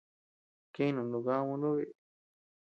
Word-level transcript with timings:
Kinü 0.73 1.01
nubdamauʼu 1.11 1.55
nuku 1.61 1.75
biʼi. 1.87 1.91